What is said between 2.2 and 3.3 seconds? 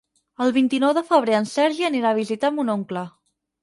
visitar mon oncle.